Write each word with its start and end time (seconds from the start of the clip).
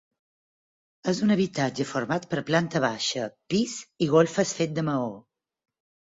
És 1.11 1.19
un 1.25 1.33
habitatge 1.33 1.85
format 1.89 2.23
per 2.31 2.39
planta 2.47 2.81
baixa, 2.85 3.25
pis 3.55 3.75
i 4.05 4.09
golfes 4.15 4.55
fet 4.61 4.75
de 4.79 4.85
maó. 4.89 5.13